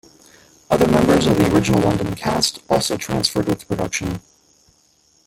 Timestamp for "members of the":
0.89-1.53